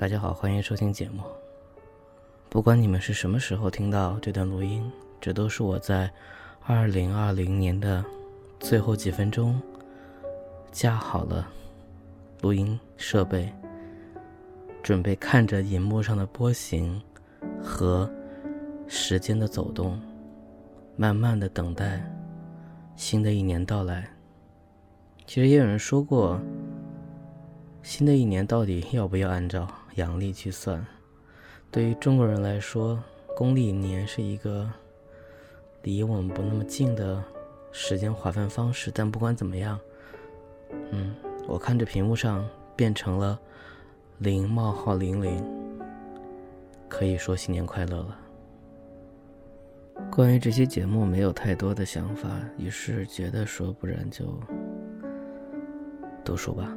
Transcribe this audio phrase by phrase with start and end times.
[0.00, 1.22] 大家好，欢迎收听节目。
[2.48, 6.10] 不管你们是什么时候听到这段录音，这都是我在
[6.64, 8.02] 二零二零年的
[8.58, 9.60] 最后几分钟
[10.72, 11.46] 架好了
[12.40, 13.52] 录音设备，
[14.82, 16.98] 准备看着荧幕上的波形
[17.62, 18.10] 和
[18.88, 20.00] 时间的走动，
[20.96, 22.02] 慢慢的等待
[22.96, 24.10] 新的一年到来。
[25.26, 26.40] 其实也有人说过，
[27.82, 29.68] 新的一年到底要不要按照？
[29.96, 30.84] 阳历去算，
[31.70, 33.02] 对于中国人来说，
[33.36, 34.70] 公历年是一个
[35.82, 37.22] 离我们不那么近的
[37.72, 38.90] 时间划分方式。
[38.92, 39.78] 但不管怎么样，
[40.90, 41.14] 嗯，
[41.48, 43.38] 我看着屏幕上变成了
[44.18, 45.44] 零冒号零零，
[46.88, 48.18] 可以说新年快乐了。
[50.10, 54.38] 关于这些节目没有太多的想法，于是觉得说，不然就
[56.24, 56.74] 读书吧。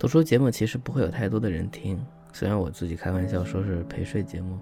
[0.00, 4.58] 读书节目其实不会有太多的人听，虽然我自己开玩笑说是陪睡节目。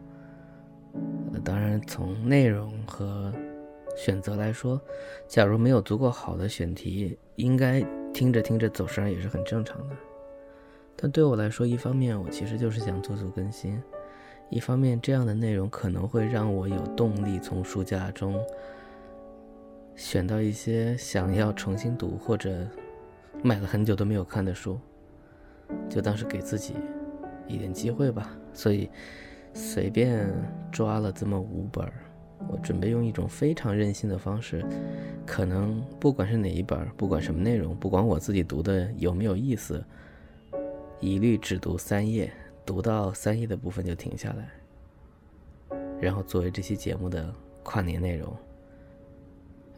[1.32, 3.32] 呃当然，从内容和
[3.96, 4.80] 选择来说，
[5.28, 7.80] 假如没有足够好的选题，应该
[8.12, 9.94] 听着听着走神也是很正常的。
[10.96, 13.80] 但对我来说，一方面我其实就是想做做更新，
[14.50, 18.44] 一方面这样的内容可能会让我有动力从书架中
[19.94, 22.66] 选到一些想要重新读或者
[23.40, 24.76] 买了很久都没有看的书。
[25.88, 26.74] 就当是给自己
[27.46, 28.88] 一点机会吧，所以
[29.54, 30.28] 随便
[30.70, 31.92] 抓了这么五本儿，
[32.48, 34.64] 我准备用一种非常任性的方式，
[35.26, 39.82] 可能不管是哪一本，不管什么内容，不管我自己读的有没有意思，
[41.00, 42.32] 一律只读三页，
[42.66, 48.34] 读到三页的部分就停下来，然后作为这期节目的跨年内容。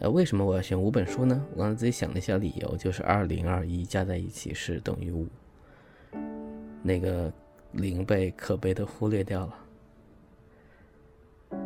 [0.01, 1.47] 呃，为什么我要选五本书呢？
[1.55, 5.27] 我刚才自己想了一下理由，就是二零二一加在一起是等于五。
[6.83, 7.33] 那个
[7.73, 9.55] 零被可悲的忽略掉了。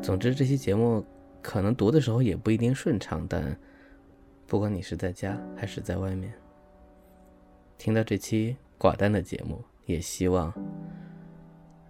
[0.03, 1.05] 总之，这期节目
[1.41, 3.57] 可能读的时候也不一定顺畅，但
[4.47, 6.33] 不管你是在家还是在外面，
[7.79, 10.53] 听到这期寡淡的节目，也希望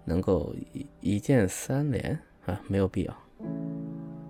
[0.05, 3.17] 能够一一键三连啊，没有必要。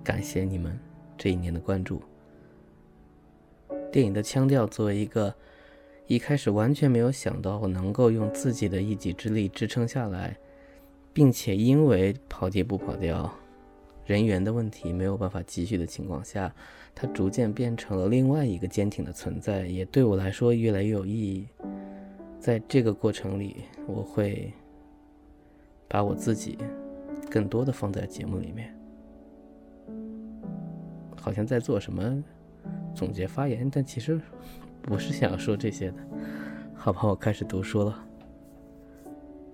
[0.02, 0.78] 感谢你们
[1.16, 2.02] 这一年的关注。
[3.90, 5.34] 电影的腔调作为一个。
[6.06, 10.36] 一开始完全没有想到我能够用自己的一己之力支撑下来，
[11.14, 13.32] 并且因为跑题不跑掉、
[14.04, 16.54] 人员的问题没有办法继续的情况下，
[16.94, 21.48] 它逐渐变成了另外一个坚挺的存在，也对我来说越来越有意义。
[22.38, 24.52] 在这个过程里，我会
[25.88, 26.58] 把我自己
[27.30, 28.76] 更多的放在节目里面，
[31.16, 32.22] 好像在做什么
[32.94, 34.20] 总结发言，但其实。
[34.84, 35.96] 不是想要说这些的，
[36.76, 38.06] 好吧，我开始读书了。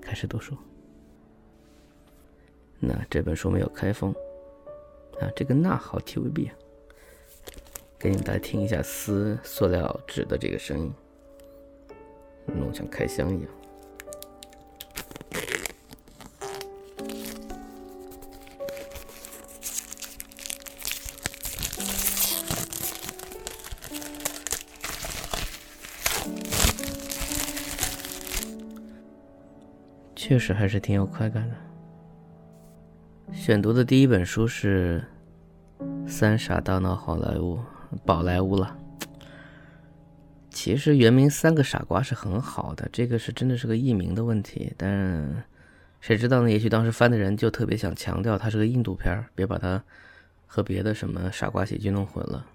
[0.00, 0.56] 开始读书。
[2.80, 4.12] 那这本书没有开封
[5.20, 6.54] 啊，这个那好 TVB 啊，
[7.96, 10.92] 给你们大家听一下撕塑料纸的这个声音，
[12.46, 13.50] 弄像开箱一样。
[30.30, 31.56] 确实还是挺有快感的。
[33.32, 35.04] 选读的第一本书是
[36.08, 37.56] 《三傻大闹好莱坞》，
[38.04, 38.78] 宝莱坞了。
[40.48, 44.72] 其实原名《三个傻瓜》是很好的，这个是真的是个译名的问题。
[44.76, 45.44] 但
[46.00, 46.48] 谁知道呢？
[46.48, 49.82] 也许当时翻的人就特别想强调它是个印度片儿，别把它
[50.46, 52.46] 和别的什么傻瓜喜剧弄混了。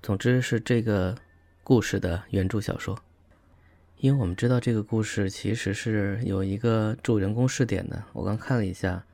[0.00, 1.16] 总之是这个
[1.64, 2.96] 故事的原著小说。
[4.00, 9.04] 因为我们知道这个故事其实是有一个助人工试点的，我刚看了一下，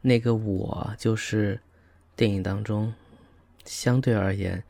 [0.00, 1.60] 那个我就是
[2.16, 2.92] 电影当中
[3.64, 4.60] 相对而言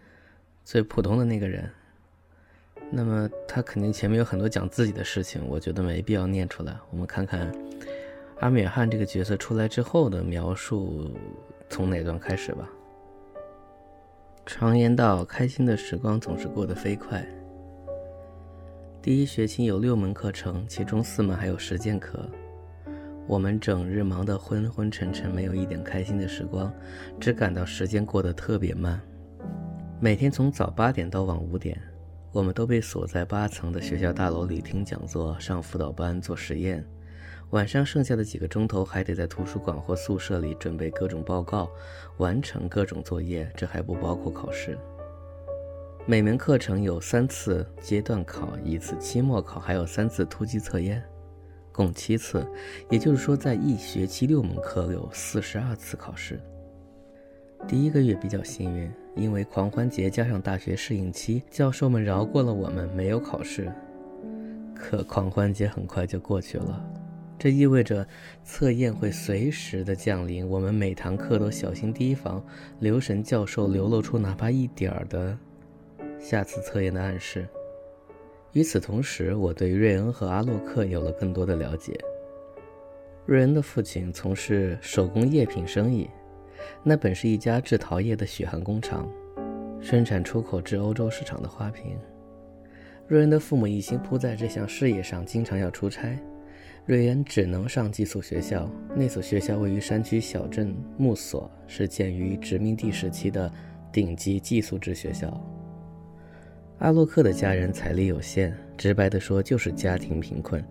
[0.62, 1.70] 最普通的那个人。
[2.90, 6.76] 那么他肯定前面有很多讲自己的事情，我觉得没必要念出来。
[6.90, 7.50] 我们看看
[8.40, 11.10] 阿米尔汗这个角色出来之后的描述，
[11.70, 12.68] 从哪段开始吧。
[14.44, 17.26] 常言道，开心的时光总是过得飞快。
[19.06, 22.28] 第一学期有六门课程，其中四门还有实践课。
[23.28, 26.74] 我们整日忙得昏昏沉沉，没有一点开心的时光，
[27.20, 29.00] 只感到时间过得特别慢。
[30.00, 31.80] 每天从早八点到晚五点，
[32.32, 36.84] 我们都被锁在八层的学校大楼里听讲座、上辅导班、做实验。
[37.50, 41.70] 晚上剩下的几个钟头，还得在图书馆或宿舍里准备各种报告，
[42.16, 44.76] 完成各种作业，这还不包括考试。
[46.08, 51.02] 每门课程有三次阶段考，一次期末考，还有三次突击测验，
[51.72, 52.46] 共七次。
[52.88, 56.40] 也就是说，在一学期六门课有四十二次考试。
[57.66, 63.68] 第一个月比较幸运，因为狂欢节加上大学适应期，教授们饶过了我们，没有考试。
[64.76, 66.88] 可狂欢节很快就过去了，
[67.36, 68.06] 这意味着
[68.44, 72.40] 测验会随时的降临，我们每堂课都小心提防，
[72.78, 75.36] 留神教授流露出哪怕一点儿的
[76.28, 77.46] 下次测验的暗示。
[78.50, 81.96] 与此同时，我对瑞恩和阿洛克有了更多的了解。
[83.26, 86.10] 瑞恩的父亲从事手工业品生意。
[86.82, 89.08] 那本是一家制陶业的血汗工厂，
[89.80, 91.96] 生产出口至欧洲市场的花瓶。
[93.06, 96.18] 瑞恩的父母一心扑在这项事业上，经常要出差，
[96.86, 98.68] 瑞恩只能上寄宿学校。
[98.96, 103.48] 那所学校位于山区小镇木索，是建于殖民地时期的
[103.92, 105.40] 顶级寄宿制学校。
[106.78, 110.62] 阿洛克的家人财力有限，直白地说就是家庭贫困。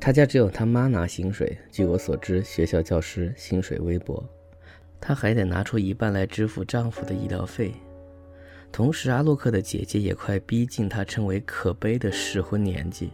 [0.00, 4.24] 他家只有他妈拿薪水，据我所知，学校教师薪水微薄。
[5.00, 7.72] 他还得拿出一半来支付丈夫的医疗费，
[8.72, 13.10] 同时阿洛克的姐姐也快逼近她称为可悲的适婚年纪。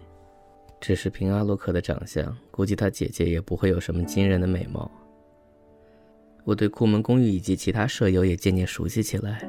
[0.80, 4.90] 只是凭阿洛克的长相，估计他姐姐也不会有什么惊人的美貌。
[6.44, 9.46] 我对库门公寓以及其他舍友也渐渐熟悉起来，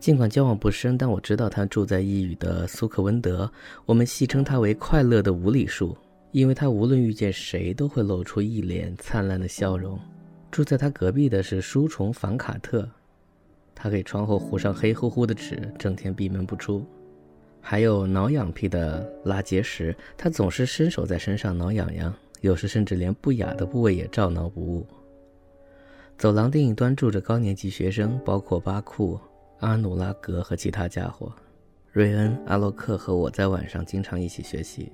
[0.00, 3.50] 尽管交往不深，但我知道他住在一隅的苏克温德，
[3.84, 5.96] 我们戏称他为“快乐的无理数”，
[6.32, 9.98] 因为他无论遇见谁都会露出一脸灿烂的笑容。
[10.50, 12.88] 住在他隔壁的是书虫凡卡特，
[13.74, 16.84] 他给窗后糊上黑乎乎的纸，整天闭门不出。
[17.60, 24.86] 还有挠痒癖的拉杰什，他总是伸手在身上挠痒痒，有时甚至连不雅的部位也照挠不误。
[26.16, 29.18] 走廊另一端住着高年级学生，包括巴库、
[29.60, 31.32] 阿努拉格和其他家伙。
[31.90, 34.92] 瑞恩、阿洛克和我在晚上经常一起学习。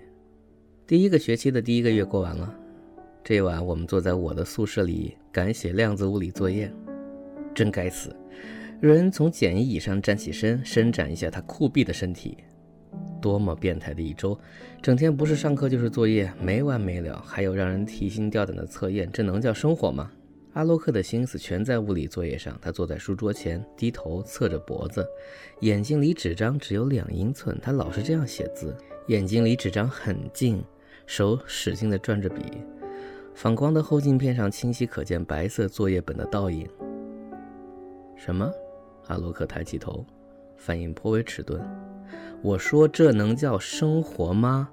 [0.86, 2.54] 第一个学期的第一个月过完了。
[3.22, 6.72] 这晚，我们坐在我的宿舍里赶写量子物理作业，
[7.54, 8.14] 真该死！
[8.80, 12.38] 瑞恩从简易椅上站起身，伸展一下他酷毙的身体。
[13.20, 14.38] 多么变态的一周！
[14.80, 20.10] 整天不是上课就是作业，没完没了，还有让人提心吊胆的测验，这能叫生活吗？
[20.54, 25.04] 阿洛克的心思全在物理作业上，他坐在书桌前，低头侧着脖子，
[25.60, 27.58] 眼睛离纸张只有两英寸。
[27.60, 28.76] 他老是这样写字，
[29.08, 30.62] 眼睛离纸张很近，
[31.06, 32.40] 手使劲地转着笔。
[33.34, 36.68] 反光的后镜片上清晰可见白色作业本的倒影。
[38.16, 38.48] 什么？
[39.08, 40.06] 阿洛克抬起头，
[40.56, 41.60] 反应颇为迟钝。
[42.42, 44.70] 我说：“这能叫生活吗？”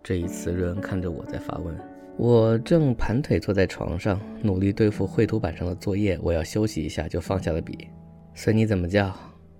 [0.00, 1.76] 这一次，瑞恩看着我在发问。
[2.22, 6.18] 我正盘腿坐在床上，努力对付绘图板上的作业。
[6.22, 7.88] 我要休息一下，就放下了笔。
[8.34, 9.10] 随你怎么叫。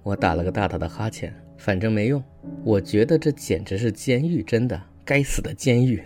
[0.02, 1.34] 我打了个大大的哈欠。
[1.56, 2.22] 反正没用。
[2.62, 6.02] 我觉得这简直是监狱，真的，该死的监狱。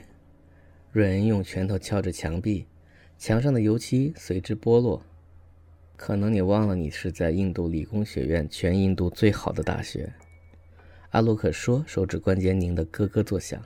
[0.92, 2.68] 瑞恩用拳头敲着墙壁，
[3.18, 5.02] 墙上的油漆随之剥落。
[5.96, 10.12] 可能你忘了，你是在印度理工学院，全印度最好的大学。
[11.10, 13.60] 阿洛克说，手指关节拧得咯咯作响。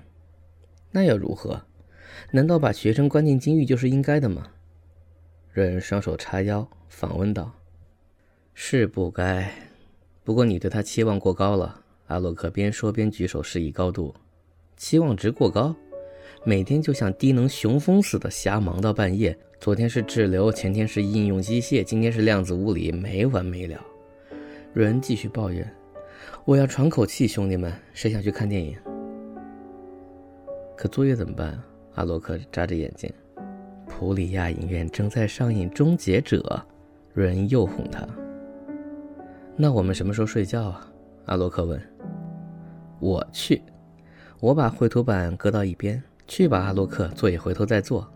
[0.91, 1.63] 那又如何？
[2.31, 4.47] 难道把学生关进监狱就是应该的吗？
[5.53, 7.53] 瑞恩双手叉腰，反问道
[8.55, 9.51] ：“是不该，
[10.23, 14.15] 不过你对他期望过高了。”阿洛克边说边举手示意高度。
[14.77, 15.75] 期望值过高。
[16.45, 19.37] 每天就像低能雄蜂似的瞎忙到半夜。
[19.61, 23.85] 昨天是滞留，前天是应用机械，今天是量子物理，没完没了。
[24.73, 25.69] 瑞恩继续抱怨
[26.47, 28.79] ：“我要喘口气，兄弟们，谁想去看电影？
[30.77, 31.61] 可作业怎么办？”
[31.99, 33.13] 阿洛克眨着眼睛
[33.89, 36.39] ：“普里亚影院正在上映《终结者》。”
[37.13, 38.07] 瑞恩又哄他
[39.59, 40.89] ：“那我们什么时候睡觉啊？”
[41.27, 41.81] 阿洛克问。
[43.03, 43.61] “我去。”
[44.39, 46.01] 我把绘图板搁到一边。
[46.29, 48.09] 去吧，阿洛克，作业回头再做。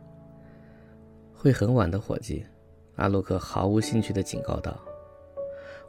[1.35, 2.47] 会很晚的，伙计。
[2.95, 4.79] 阿洛克毫无兴趣地警告道。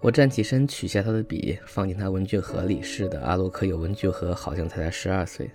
[0.02, 2.82] 我站起身，取下他的笔，放进他文具盒里。
[2.82, 5.52] 是的，阿洛克有文具盒，好像才才十二岁。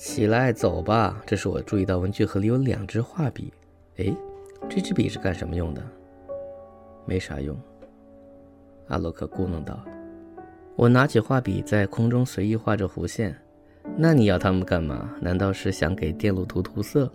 [0.00, 1.22] 起来，走吧。
[1.26, 3.52] 这时我注意到文具盒里有两支画笔。
[3.98, 4.10] 哎，
[4.66, 5.82] 这支笔是干什么用的？
[7.04, 7.54] 没啥用。
[8.88, 9.78] 阿洛克咕哝道。
[10.74, 13.36] 我拿起画笔，在空中随意画着弧线。
[13.94, 15.10] 那你要他们干嘛？
[15.20, 17.12] 难道是想给电路图涂色？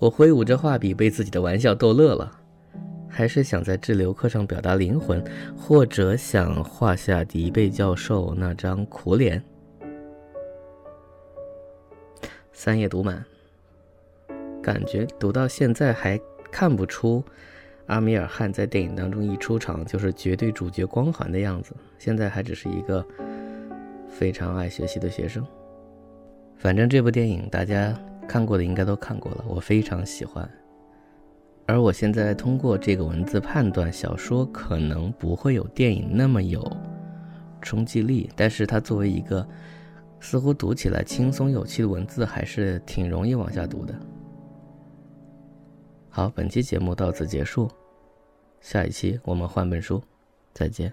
[0.00, 2.28] 我挥舞着画笔，被自己的玩笑逗乐了。
[3.08, 5.24] 还是想在滞留课上表达灵魂，
[5.56, 9.40] 或者想画下迪贝教授那张苦脸？
[12.62, 13.24] 三页读满，
[14.62, 16.20] 感觉读到现在还
[16.52, 17.24] 看不出
[17.86, 23.02] 阿米尔汗在电影当中一出场就是绝对主角光环的样子，现在还只是一个
[24.10, 25.42] 非常爱学习的学生。
[26.58, 27.98] 反正这部电影大家
[28.28, 30.46] 看过的应该都看过了，我非常喜欢。
[31.64, 36.62] 而我现在通过这个文字判断，小说可能不会有电影那么有
[37.62, 39.48] 冲击力，但是它作为一个
[40.20, 43.98] 似乎读起来轻松有趣的文字，还是挺容易往下读的。
[46.10, 47.70] 好，本期节目到此结束，
[48.60, 50.02] 下一期我们换本书，
[50.52, 50.92] 再见。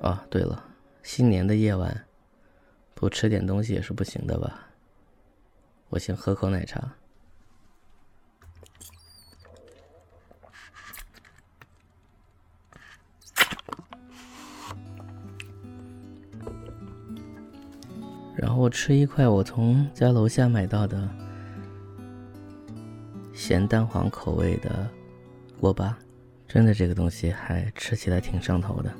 [0.00, 0.62] 啊，对了，
[1.02, 2.04] 新年的夜晚
[2.94, 4.68] 不吃点东西也是不行的吧？
[5.88, 6.92] 我先喝口奶茶。
[18.56, 21.08] 我吃一块我从家楼下买到的
[23.34, 24.88] 咸蛋黄口味的
[25.60, 25.96] 锅巴，
[26.48, 28.90] 真的这个东西还吃起来挺上头的，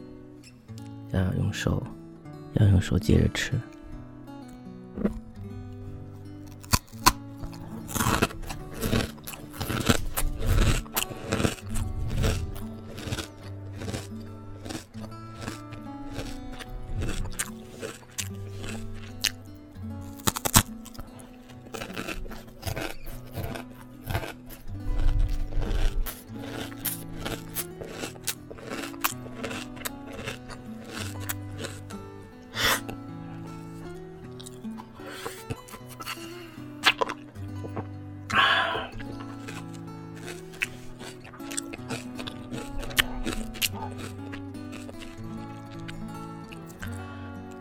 [1.13, 1.83] 要用手，
[2.55, 3.53] 要用手接着吃。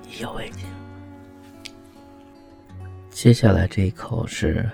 [0.08, 0.66] 意犹未尽。
[3.12, 4.70] 接下来这一口是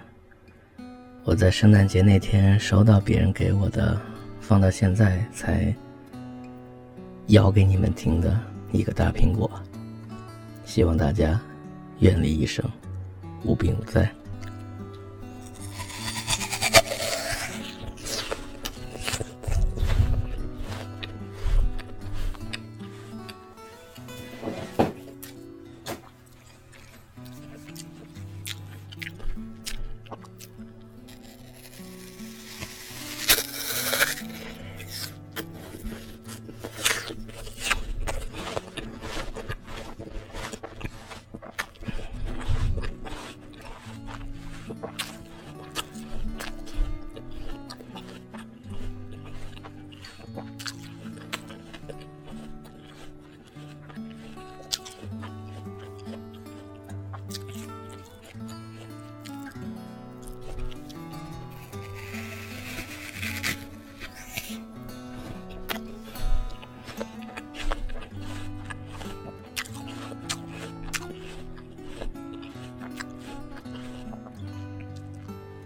[1.24, 4.00] 我在圣诞节那天收到别人给我的，
[4.40, 5.74] 放到现在才
[7.28, 8.40] 咬给你们听的
[8.72, 9.50] 一个大苹果。
[10.66, 11.40] 希望大家
[12.00, 12.64] 愿离一生，
[13.44, 14.12] 无病无灾。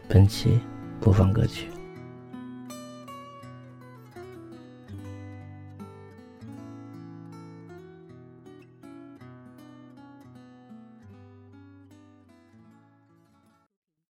[0.08, 0.60] 本期
[1.02, 1.75] 播放歌曲。